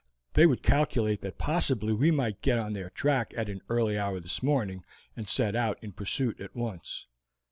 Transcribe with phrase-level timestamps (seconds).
[0.33, 4.19] They would calculate that possibly we might get on their track at an early hour
[4.19, 4.83] this morning,
[5.15, 7.05] and set out in pursuit at once.